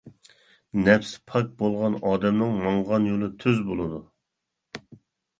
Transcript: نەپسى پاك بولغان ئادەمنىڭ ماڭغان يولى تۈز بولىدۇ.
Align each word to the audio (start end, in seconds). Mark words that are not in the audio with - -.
نەپسى 0.85 1.17
پاك 1.31 1.51
بولغان 1.59 1.97
ئادەمنىڭ 2.11 2.55
ماڭغان 2.63 3.05
يولى 3.09 3.29
تۈز 3.43 3.59
بولىدۇ. 3.67 3.99